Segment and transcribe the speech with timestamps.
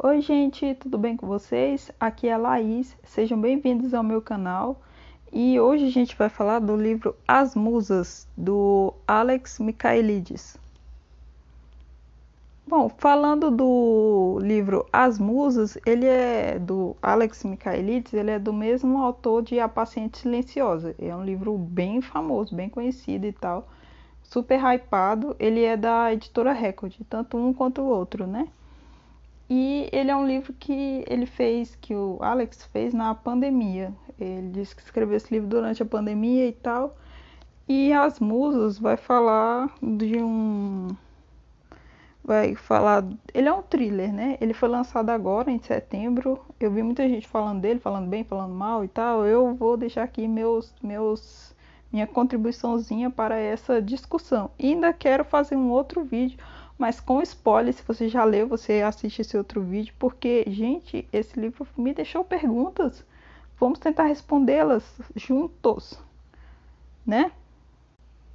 [0.00, 1.90] Oi, gente, tudo bem com vocês?
[1.98, 4.80] Aqui é a Laís, sejam bem-vindos ao meu canal.
[5.32, 10.56] E hoje a gente vai falar do livro As Musas, do Alex Michaelides.
[12.64, 19.02] Bom, falando do livro As Musas, ele é do Alex Michaelides, ele é do mesmo
[19.02, 20.94] autor de A Paciente Silenciosa.
[20.96, 23.66] É um livro bem famoso, bem conhecido e tal,
[24.22, 25.34] super hypado.
[25.40, 28.46] Ele é da editora Record, tanto um quanto o outro, né?
[29.50, 33.92] E ele é um livro que ele fez, que o Alex fez na pandemia.
[34.20, 36.96] Ele disse que escreveu esse livro durante a pandemia e tal.
[37.66, 40.88] E As Musas vai falar de um.
[42.22, 43.04] Vai falar.
[43.32, 44.36] Ele é um thriller, né?
[44.40, 46.40] Ele foi lançado agora, em setembro.
[46.60, 49.24] Eu vi muita gente falando dele, falando bem, falando mal e tal.
[49.24, 50.74] Eu vou deixar aqui meus.
[50.82, 51.56] meus
[51.90, 54.50] minha contribuiçãozinha para essa discussão.
[54.58, 56.38] E ainda quero fazer um outro vídeo
[56.78, 61.38] mas com spoiler, se você já leu, você assiste esse outro vídeo, porque, gente, esse
[61.38, 63.04] livro me deixou perguntas.
[63.58, 64.84] Vamos tentar respondê-las
[65.16, 65.98] juntos,
[67.04, 67.32] né?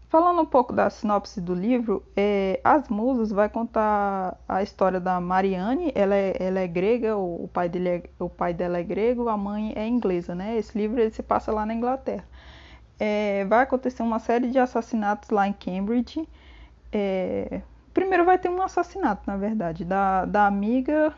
[0.09, 5.19] Falando um pouco da sinopse do livro, é, As Musas vai contar a história da
[5.19, 5.91] Marianne.
[5.95, 9.38] Ela é, ela é grega, o, pai dele é, o pai dela é grego, a
[9.38, 10.57] mãe é inglesa, né?
[10.57, 12.25] Esse livro ele se passa lá na Inglaterra.
[13.00, 16.28] É, vai acontecer uma série de assassinatos lá em Cambridge.
[16.91, 17.61] É,
[17.94, 21.13] Primeiro vai ter um assassinato, na verdade, da, da amiga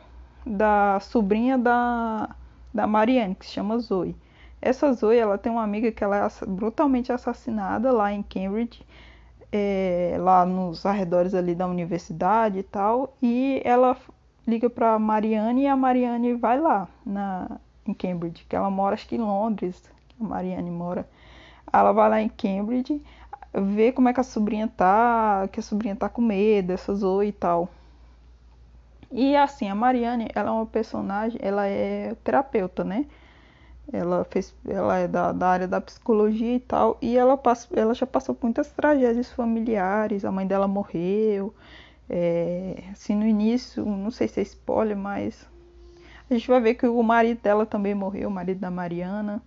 [0.45, 2.29] da sobrinha da,
[2.73, 4.15] da Marianne, que se chama Zoe.
[4.61, 8.85] Essa Zoe, ela tem uma amiga que ela é brutalmente assassinada lá em Cambridge,
[9.51, 13.97] é, lá nos arredores ali da universidade e tal, e ela
[14.47, 19.07] liga para Marianne e a Marianne vai lá na, em Cambridge, que ela mora acho
[19.07, 21.07] que em Londres, que a Marianne mora.
[21.71, 23.01] Ela vai lá em Cambridge,
[23.61, 27.27] ver como é que a sobrinha tá, que a sobrinha tá com medo, essa Zoe
[27.27, 27.69] e tal.
[29.11, 33.05] E assim, a Mariane, ela é uma personagem, ela é terapeuta, né?
[33.93, 37.94] Ela fez, ela é da, da área da psicologia e tal, e ela, passa, ela
[37.94, 41.53] já passou por muitas tragédias familiares, a mãe dela morreu,
[42.09, 45.47] é, assim, no início, não sei se é spoiler, mas
[46.29, 49.41] a gente vai ver que o marido dela também morreu, o marido da Mariana,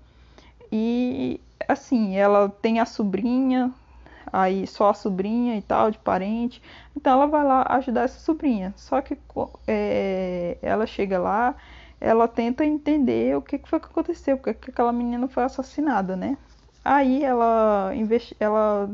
[0.70, 3.74] e assim, ela tem a sobrinha,
[4.32, 6.62] aí só a sobrinha e tal, de parente.
[6.96, 8.72] Então ela vai lá ajudar essa sobrinha.
[8.76, 9.18] Só que
[9.66, 11.54] é, ela chega lá,
[12.00, 16.16] ela tenta entender o que, que foi que aconteceu, porque que aquela menina foi assassinada,
[16.16, 16.36] né?
[16.84, 17.92] Aí ela,
[18.40, 18.90] ela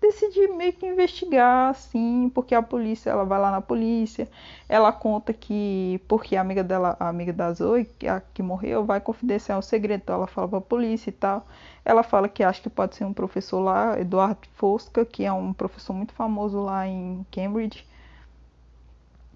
[0.00, 4.28] decide meio que investigar, assim, porque a polícia, ela vai lá na polícia,
[4.68, 8.84] ela conta que, porque a amiga dela, a amiga da Zoe, que, a, que morreu,
[8.84, 11.46] vai confidenciar o segredo, então ela fala pra polícia e tal.
[11.84, 15.52] Ela fala que acha que pode ser um professor lá, Eduardo Fosca, que é um
[15.52, 17.86] professor muito famoso lá em Cambridge,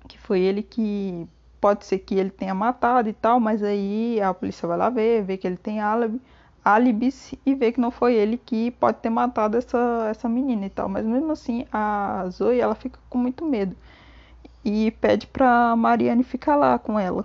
[0.09, 1.27] que foi ele que
[1.60, 5.22] pode ser que ele tenha matado e tal, mas aí a polícia vai lá ver,
[5.22, 6.21] vê que ele tem álibi
[6.65, 10.71] álibis e ver que não foi ele que pode ter matado essa, essa menina e
[10.71, 10.88] tal.
[10.88, 13.76] Mas mesmo assim, a Zoe ela fica com muito medo
[14.65, 17.25] e pede para Mariane ficar lá com ela.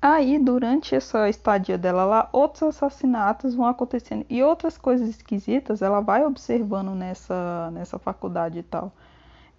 [0.00, 6.00] Aí, durante essa estadia dela lá, outros assassinatos vão acontecendo e outras coisas esquisitas ela
[6.00, 8.92] vai observando nessa, nessa faculdade e tal.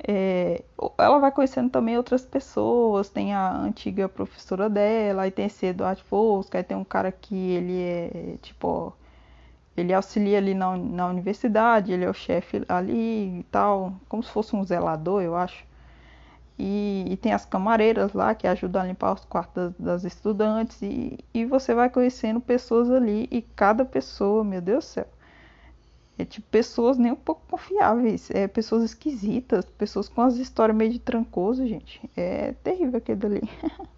[0.07, 0.63] É,
[0.97, 6.03] ela vai conhecendo também outras pessoas, tem a antiga professora dela, aí tem esse Eduardo
[6.03, 8.93] Fosca, aí tem um cara que ele é, tipo,
[9.75, 14.31] ele auxilia ali na, na universidade, ele é o chefe ali e tal, como se
[14.31, 15.65] fosse um zelador, eu acho.
[16.57, 20.81] E, e, tem as camareiras lá que ajudam a limpar os quartos das, das estudantes,
[20.81, 25.07] e, e você vai conhecendo pessoas ali, e cada pessoa, meu Deus do céu,
[26.19, 30.91] é tipo pessoas nem um pouco confiáveis, é pessoas esquisitas, pessoas com as histórias meio
[30.91, 32.01] de trancoso, gente.
[32.15, 33.41] É terrível aquele ali.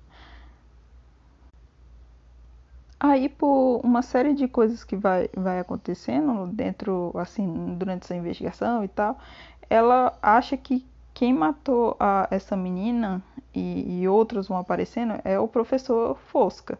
[2.99, 8.83] Aí, por uma série de coisas que vai, vai acontecendo dentro, assim, durante essa investigação
[8.83, 9.17] e tal,
[9.67, 13.23] ela acha que quem matou a, essa menina
[13.55, 16.77] e, e outros vão aparecendo é o professor Fosca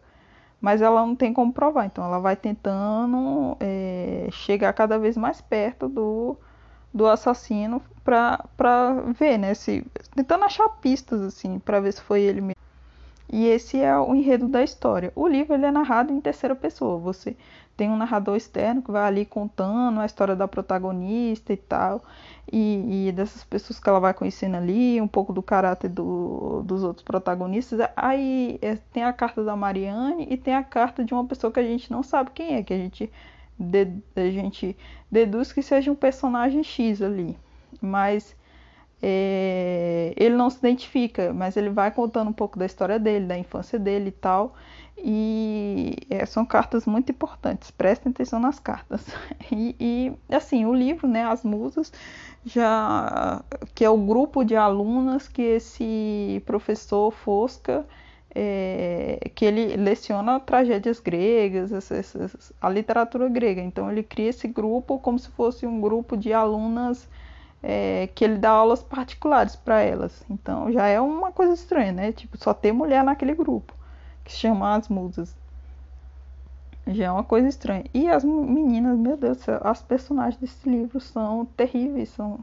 [0.62, 5.40] mas ela não tem como provar, então ela vai tentando é, chegar cada vez mais
[5.40, 6.36] perto do,
[6.94, 12.40] do assassino para ver, né, se, tentando achar pistas, assim, para ver se foi ele
[12.40, 12.62] mesmo.
[13.30, 15.10] E esse é o enredo da história.
[15.16, 16.98] O livro ele é narrado em terceira pessoa.
[16.98, 17.34] Você
[17.76, 22.02] tem um narrador externo que vai ali contando a história da protagonista e tal,
[22.50, 26.82] e, e dessas pessoas que ela vai conhecendo ali, um pouco do caráter do, dos
[26.82, 27.80] outros protagonistas.
[27.96, 31.60] Aí é, tem a carta da Mariane e tem a carta de uma pessoa que
[31.60, 33.10] a gente não sabe quem é, que a gente,
[33.58, 34.76] de, a gente
[35.10, 37.36] deduz que seja um personagem X ali.
[37.80, 38.36] Mas
[39.02, 43.36] é, ele não se identifica, mas ele vai contando um pouco da história dele, da
[43.36, 44.54] infância dele e tal.
[44.96, 49.04] E é, são cartas muito importantes, prestem atenção nas cartas.
[49.50, 51.92] E, e, assim, o livro, né, As Musas,
[52.44, 53.42] já
[53.74, 57.84] que é o grupo de alunas que esse professor Fosca
[58.34, 61.70] é, que ele leciona tragédias gregas,
[62.60, 63.60] a literatura grega.
[63.60, 67.08] Então ele cria esse grupo como se fosse um grupo de alunas
[67.62, 70.24] é, que ele dá aulas particulares para elas.
[70.30, 72.12] Então já é uma coisa estranha, né?
[72.12, 73.74] Tipo, só ter mulher naquele grupo,
[74.32, 75.34] que se chama as musas.
[76.86, 77.84] Já é uma coisa estranha.
[77.94, 82.40] E as meninas, meu Deus do céu, as personagens desse livro são terríveis, são,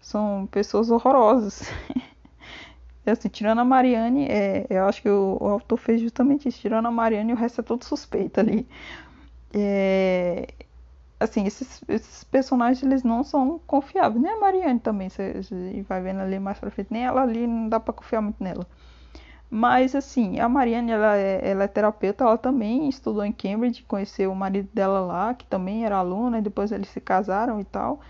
[0.00, 1.62] são pessoas horrorosas.
[3.06, 6.86] assim, tirando a Mariane, é, eu acho que o, o, autor fez justamente isso, tirando
[6.86, 8.68] a Mariane, o resto é todo suspeito ali.
[9.54, 10.48] É,
[11.18, 14.20] assim, esses, esses, personagens eles não são confiáveis.
[14.20, 17.46] Nem a Mariane também, você, você vai vendo ali mais pra frente, nem ela ali
[17.46, 18.66] não dá pra confiar muito nela.
[19.50, 24.30] Mas assim, a Mariane ela é, ela é terapeuta, ela também estudou em Cambridge, conheceu
[24.30, 28.00] o marido dela lá, que também era aluna, e depois eles se casaram e tal.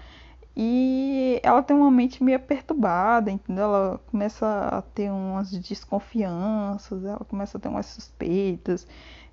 [0.56, 3.64] E ela tem uma mente meio perturbada, entendeu?
[3.64, 8.86] Ela começa a ter umas desconfianças, ela começa a ter umas suspeitas.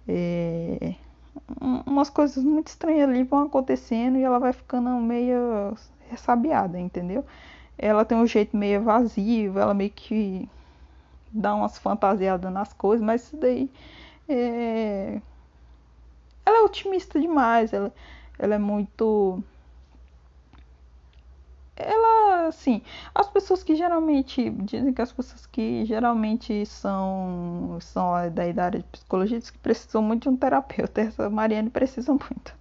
[0.07, 0.95] É,
[1.59, 5.75] umas coisas muito estranhas ali vão acontecendo e ela vai ficando meio
[6.09, 7.25] ressabiada, entendeu?
[7.77, 10.47] Ela tem um jeito meio evasivo, ela meio que
[11.35, 13.69] dá umas fantasiadas nas coisas, mas isso daí
[14.27, 15.21] é...
[16.45, 17.93] ela é otimista demais, ela,
[18.39, 19.43] ela é muito
[21.75, 22.81] ela, assim,
[23.13, 28.83] as pessoas que geralmente dizem que as pessoas que geralmente são são da idade de
[28.85, 31.01] psicologia que precisam muito de um terapeuta.
[31.01, 32.55] Essa Mariane precisa muito.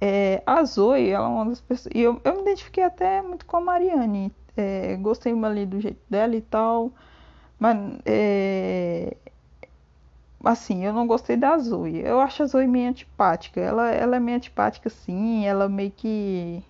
[0.00, 1.92] É, a Zoe, ela é uma das pessoas.
[1.94, 4.32] E eu, eu me identifiquei até muito com a Mariane.
[4.56, 6.92] É, gostei ali do jeito dela e tal.
[7.58, 9.16] Mas é,
[10.44, 12.00] assim, eu não gostei da Zoe.
[12.00, 13.60] Eu acho a Zoe meio antipática.
[13.60, 15.46] Ela, ela é meio antipática, sim.
[15.46, 16.62] Ela meio que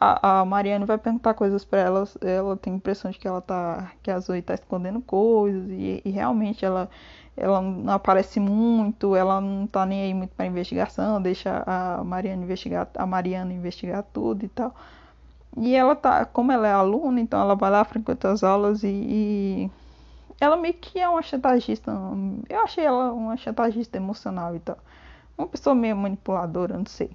[0.00, 3.40] a, a Mariane vai perguntar coisas para ela, ela tem a impressão de que ela
[3.40, 6.90] tá, que a Zoe tá escondendo coisas e, e realmente ela
[7.36, 12.44] ela não aparece muito, ela não tá nem aí muito para investigação, deixa a Mariana
[12.44, 14.74] investigar, a Mariana investigar tudo e tal.
[15.56, 18.88] E ela tá, como ela é aluna, então ela vai lá, frequenta as aulas e,
[18.88, 19.70] e
[20.40, 21.92] ela meio que é uma chantagista.
[22.48, 24.78] Eu achei ela uma chantagista emocional e tal.
[25.36, 27.10] Uma pessoa meio manipuladora, não sei.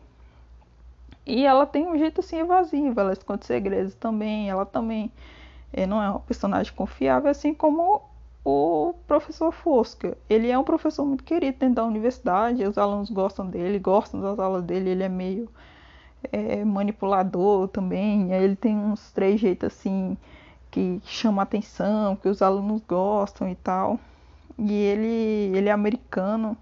[1.25, 5.11] E ela tem um jeito assim evasivo, ela esconde segredos também, ela também
[5.71, 8.01] é, não é uma personagem confiável, assim como
[8.43, 10.17] o professor Fosca.
[10.29, 14.39] Ele é um professor muito querido dentro da universidade, os alunos gostam dele, gostam das
[14.39, 15.49] aulas dele, ele é meio
[16.31, 20.17] é, manipulador também, ele tem uns três jeitos assim
[20.71, 23.99] que chamam atenção, que os alunos gostam e tal.
[24.57, 26.57] E ele, ele é americano,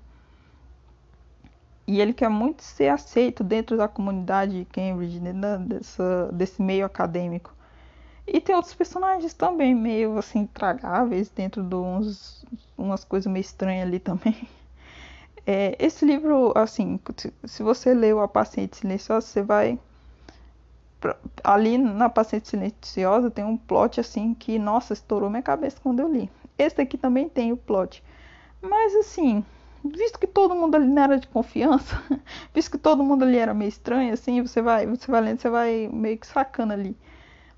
[1.87, 6.85] e ele quer muito ser aceito dentro da comunidade de Cambridge, dentro dessa, desse meio
[6.85, 7.55] acadêmico.
[8.27, 12.45] E tem outros personagens também meio assim tragáveis dentro de uns,
[12.77, 14.35] umas coisas meio estranhas ali também.
[15.49, 16.99] É, esse livro, assim,
[17.45, 19.79] se você leu A Paciente Silenciosa, você vai
[21.43, 26.11] ali na Paciente Silenciosa tem um plot assim que, nossa, estourou minha cabeça quando eu
[26.11, 26.29] li.
[26.57, 28.03] Esse aqui também tem o plot.
[28.61, 29.45] Mas assim,
[29.83, 32.01] visto que todo mundo ali não era de confiança,
[32.53, 35.49] visto que todo mundo ali era meio estranho, assim, você vai, você vai lendo, você
[35.49, 36.97] vai meio que sacando ali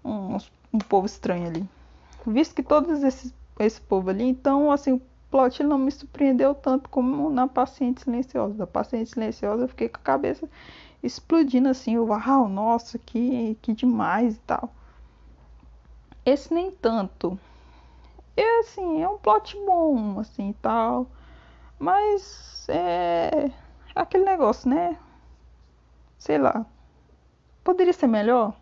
[0.04, 0.38] um,
[0.74, 1.70] um povo estranho ali.
[2.28, 6.90] Visto que todos esses esse povo ali, então assim, o plot não me surpreendeu tanto
[6.90, 8.54] como na Paciente Silenciosa.
[8.54, 10.50] Da Paciente Silenciosa eu fiquei com a cabeça
[11.02, 14.70] explodindo assim, uau, nossa, que, que demais e tal.
[16.26, 17.40] Esse nem tanto.
[18.36, 21.08] E assim, é um plot bom, assim, tal
[21.80, 23.50] mas é
[23.96, 24.98] aquele negócio, né?
[26.18, 26.66] Sei lá.
[27.64, 28.54] Poderia ser melhor.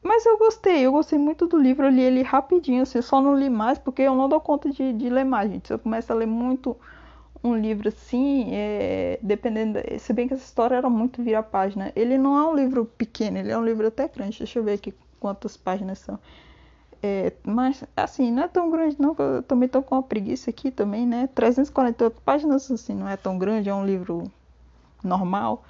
[0.00, 3.34] Mas eu gostei, eu gostei muito do livro, eu li ele rapidinho, assim, só não
[3.34, 5.66] li mais porque eu não dou conta de, de ler mais, gente.
[5.66, 6.76] Se eu começo a ler muito
[7.42, 9.78] um livro assim, é, dependendo.
[9.98, 11.92] Se bem que essa história era muito vira página.
[11.94, 14.38] Ele não é um livro pequeno, ele é um livro até grande.
[14.38, 16.18] Deixa eu ver aqui quantas páginas são.
[17.02, 20.70] É, mas, assim, não é tão grande não, eu também tô com uma preguiça aqui
[20.70, 21.28] também, né?
[21.34, 24.24] 348 páginas, assim, não é tão grande, é um livro
[25.02, 25.64] normal.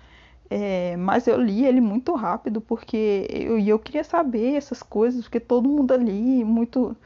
[0.50, 5.40] É, mas eu li ele muito rápido, porque eu, eu queria saber essas coisas, porque
[5.40, 6.96] todo mundo ali, muito...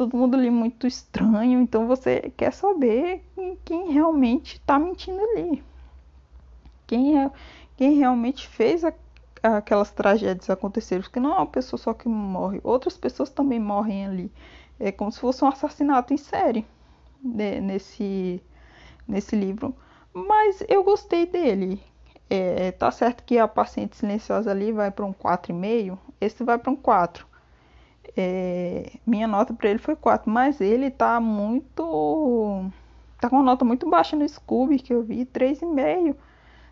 [0.00, 3.22] Todo mundo ali muito estranho, então você quer saber
[3.66, 5.62] quem realmente está mentindo ali.
[6.86, 7.30] Quem, é,
[7.76, 8.94] quem realmente fez a,
[9.42, 14.06] aquelas tragédias aconteceram, porque não é uma pessoa só que morre, outras pessoas também morrem
[14.06, 14.32] ali.
[14.78, 16.64] É como se fosse um assassinato em série
[17.22, 18.42] né, nesse,
[19.06, 19.76] nesse livro.
[20.14, 21.78] Mas eu gostei dele.
[22.30, 26.70] É, tá certo que a paciente silenciosa ali vai para um 4,5, esse vai para
[26.70, 27.28] um 4.
[28.16, 32.70] É, minha nota para ele foi 4, mas ele tá muito.
[33.20, 36.16] tá com uma nota muito baixa no Scooby que eu vi, 3,5.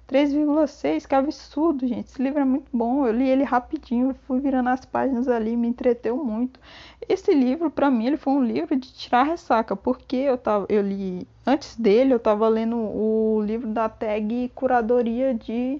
[0.08, 2.06] 3,6, que absurdo, gente.
[2.06, 3.06] Esse livro é muito bom.
[3.06, 6.58] Eu li ele rapidinho, fui virando as páginas ali, me entreteu muito.
[7.06, 10.80] Esse livro, para mim, ele foi um livro de tirar ressaca, porque eu tava, eu
[10.82, 15.78] li antes dele, eu tava lendo o livro da tag curadoria de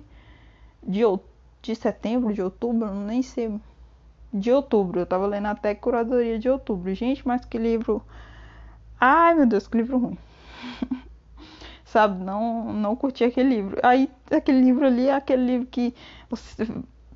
[0.82, 1.02] de,
[1.62, 3.52] de setembro, de outubro, nem sei,
[4.32, 5.00] de outubro.
[5.00, 6.92] Eu tava lendo a tag curadoria de outubro.
[6.94, 8.02] Gente, mas que livro
[9.00, 10.18] Ai, meu Deus, que livro ruim.
[11.84, 12.22] sabe?
[12.22, 13.78] Não, não curti aquele livro.
[13.82, 15.94] Aí, aquele livro ali é aquele livro que
[16.28, 16.66] você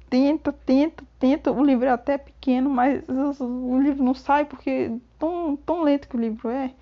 [0.08, 1.52] tenta, tenta, tenta.
[1.52, 6.16] O livro é até pequeno, mas o livro não sai porque tão, tão lento que
[6.16, 6.72] o livro é.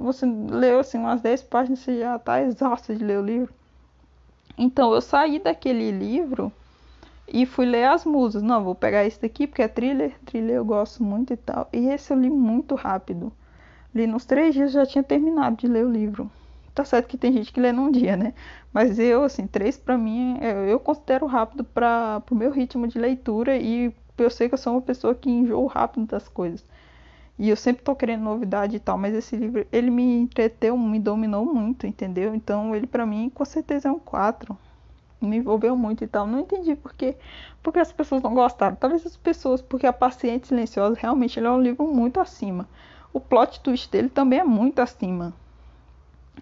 [0.00, 3.52] Você leu assim umas 10 páginas, você já está exausto de ler o livro.
[4.56, 6.52] Então, eu saí daquele livro
[7.28, 8.42] e fui ler as musas.
[8.42, 10.14] Não, vou pegar esse daqui porque é thriller.
[10.24, 11.68] Thriller eu gosto muito e tal.
[11.72, 13.32] E esse eu li muito rápido.
[13.94, 16.30] Li nos três dias já tinha terminado de ler o livro.
[16.74, 18.34] Tá certo que tem gente que lê num dia, né?
[18.72, 22.98] Mas eu, assim, três para mim, é, eu considero rápido para o meu ritmo de
[22.98, 26.64] leitura e eu sei que eu sou uma pessoa que enjoo rápido das coisas.
[27.38, 30.98] E eu sempre tô querendo novidade e tal, mas esse livro, ele me entreteu, me
[30.98, 32.34] dominou muito, entendeu?
[32.34, 34.56] Então, ele para mim, com certeza é um 4.
[35.20, 36.26] Me envolveu muito e tal.
[36.26, 37.16] Não entendi por quê.
[37.62, 38.76] Porque as pessoas não gostaram.
[38.76, 42.68] Talvez as pessoas, porque A Paciente Silenciosa, realmente, é um livro muito acima.
[43.12, 45.32] O plot twist dele também é muito acima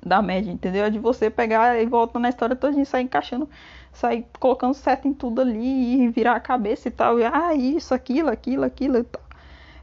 [0.05, 0.85] da média, entendeu?
[0.85, 3.49] É de você pegar e voltar na história toda e sair encaixando,
[3.93, 7.19] sair colocando certo em tudo ali e virar a cabeça e tal.
[7.19, 9.23] E, ah, isso, aquilo, aquilo, aquilo e tal.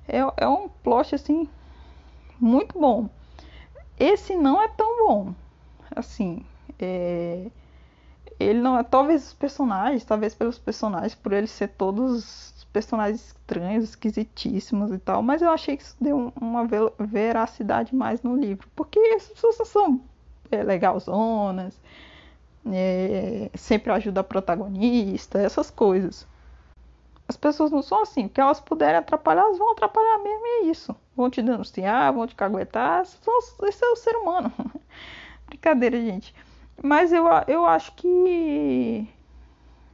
[0.08, 1.48] É, é um plot, assim,
[2.40, 3.10] muito bom.
[4.00, 5.34] Esse não é tão bom.
[5.96, 6.44] Assim,
[6.80, 7.48] é...
[8.42, 8.84] ele não é.
[8.84, 15.22] Talvez os personagens, talvez pelos personagens, por eles ser todos personagens estranhos, esquisitíssimos e tal,
[15.22, 16.66] mas eu achei que isso deu uma
[17.00, 20.02] veracidade mais no livro, porque as pessoas são
[20.50, 21.80] é, legalzonas,
[22.72, 26.28] é, sempre ajuda a protagonista, essas coisas.
[27.28, 30.64] As pessoas não são assim, que elas puderem atrapalhar, elas vão atrapalhar mesmo, e é
[30.66, 30.96] isso.
[31.16, 34.52] Vão te denunciar, vão te caguetar, esse é o ser humano.
[35.48, 36.34] Brincadeira, gente.
[36.84, 39.08] Mas eu, eu acho que.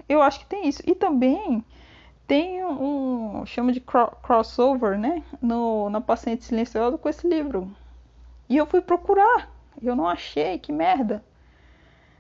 [0.08, 0.82] Eu acho que tem isso.
[0.86, 1.64] E também
[2.28, 7.72] tem um, chama de crossover, né, no, na Paciente Silenciosa com esse livro.
[8.50, 9.50] E eu fui procurar,
[9.82, 11.24] eu não achei, que merda.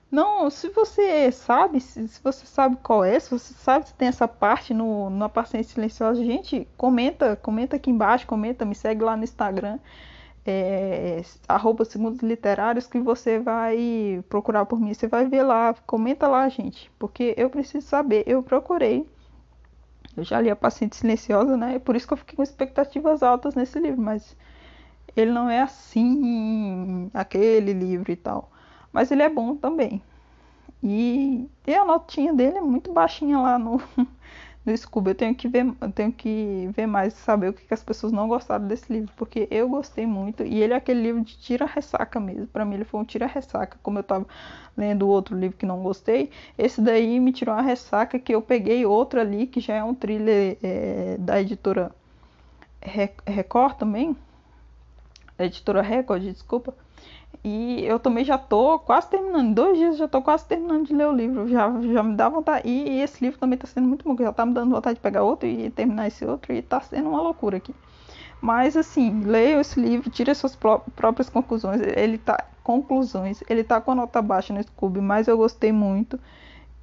[0.09, 4.07] Não, se você sabe, se, se você sabe qual é, se você sabe se tem
[4.07, 9.17] essa parte no, na Paciente Silenciosa, gente, comenta, comenta aqui embaixo, comenta, me segue lá
[9.17, 9.77] no Instagram,
[10.47, 16.27] é, arroba segundos literários, que você vai procurar por mim, você vai ver lá, comenta
[16.27, 19.07] lá, gente, porque eu preciso saber, eu procurei
[20.17, 21.77] eu já li A Paciente Silenciosa, né?
[21.77, 24.35] Por isso que eu fiquei com expectativas altas nesse livro, mas
[25.15, 28.51] ele não é assim, aquele livro e tal.
[28.91, 30.01] Mas ele é bom também.
[30.81, 33.79] E, e a notinha dele é muito baixinha lá no,
[34.67, 35.11] no Scooby.
[35.11, 38.27] Eu tenho que ver, tenho que ver mais saber o que, que, as pessoas não
[38.27, 42.19] gostaram desse livro, porque eu gostei muito e ele é aquele livro de tira ressaca
[42.19, 42.47] mesmo.
[42.47, 44.27] Para mim ele foi um tira ressaca, como eu tava
[44.75, 46.29] lendo outro livro que não gostei.
[46.57, 49.95] Esse daí me tirou uma ressaca que eu peguei outro ali que já é um
[49.95, 51.91] thriller é, da editora
[53.25, 54.15] Record também,
[55.37, 56.73] da editora Record, desculpa
[57.47, 59.55] e eu também já tô quase terminando.
[59.55, 61.47] Dois dias já tô quase terminando de ler o livro.
[61.47, 62.67] Já, já me dá vontade.
[62.67, 64.21] E, e esse livro também tá sendo muito bom.
[64.21, 66.51] Já tá me dando vontade de pegar outro e terminar esse outro.
[66.53, 67.73] E tá sendo uma loucura aqui.
[68.41, 71.81] Mas assim, leia esse livro, tire suas pró próprias conclusões.
[71.81, 72.43] Ele tá.
[72.63, 73.41] Conclusões.
[73.49, 76.19] Ele tá com a nota baixa no Scooby, mas eu gostei muito.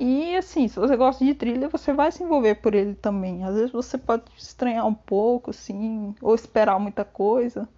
[0.00, 3.44] E assim, se você gosta de trilha, você vai se envolver por ele também.
[3.44, 7.68] Às vezes você pode estranhar um pouco, assim, ou esperar muita coisa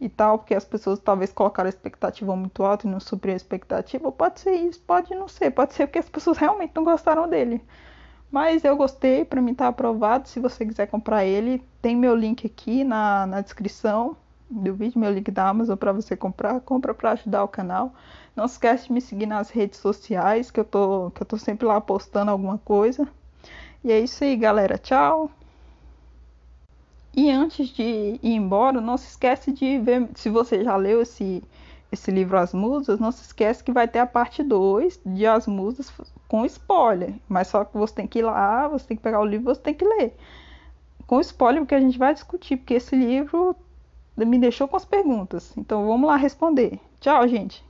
[0.00, 3.36] e tal, porque as pessoas talvez colocaram a expectativa muito alta e não supriram a
[3.36, 4.12] expectativa.
[4.12, 7.60] Pode ser isso, pode não ser, pode ser porque as pessoas realmente não gostaram dele.
[8.30, 10.28] Mas eu gostei, para mim tá aprovado.
[10.28, 14.16] Se você quiser comprar ele, tem meu link aqui na, na descrição
[14.50, 16.60] do vídeo, meu link da Amazon para você comprar.
[16.60, 17.92] Compra para ajudar o canal.
[18.36, 21.66] Não esquece de me seguir nas redes sociais, que eu tô, que eu tô sempre
[21.66, 23.08] lá postando alguma coisa.
[23.82, 24.78] E é isso aí, galera.
[24.78, 25.30] Tchau!
[27.18, 31.42] E antes de ir embora, não se esquece de ver se você já leu esse
[31.90, 35.48] esse livro As Musas, não se esquece que vai ter a parte 2 de As
[35.48, 35.92] Musas
[36.28, 37.12] com spoiler.
[37.28, 39.60] Mas só que você tem que ir lá, você tem que pegar o livro, você
[39.60, 40.16] tem que ler.
[41.08, 43.56] Com spoiler, porque a gente vai discutir, porque esse livro
[44.16, 45.52] me deixou com as perguntas.
[45.56, 46.78] Então vamos lá responder.
[47.00, 47.67] Tchau, gente.